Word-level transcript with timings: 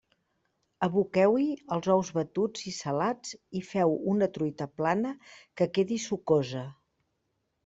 Aboqueu-hi 0.85 1.43
els 1.75 1.89
ous 1.95 2.09
batuts 2.15 2.65
i 2.71 2.73
salats 2.77 3.35
i 3.61 3.61
feu 3.73 3.95
una 4.15 4.31
truita 4.39 4.69
plana 4.81 5.13
que 5.61 5.69
quedi 5.77 6.01
sucosa. 6.09 6.65